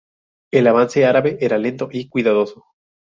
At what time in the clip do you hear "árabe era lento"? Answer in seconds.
1.05-1.89